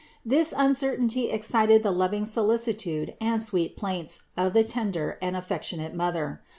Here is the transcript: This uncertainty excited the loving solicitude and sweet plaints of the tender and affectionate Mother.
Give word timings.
This 0.25 0.51
uncertainty 0.57 1.29
excited 1.29 1.83
the 1.83 1.91
loving 1.91 2.25
solicitude 2.25 3.13
and 3.21 3.39
sweet 3.39 3.77
plaints 3.77 4.23
of 4.35 4.53
the 4.53 4.63
tender 4.63 5.19
and 5.21 5.35
affectionate 5.37 5.93
Mother. 5.93 6.41